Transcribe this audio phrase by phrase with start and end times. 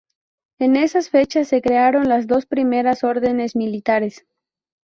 [0.57, 4.25] En esas fechas se crearon las dos primeras órdenes militares.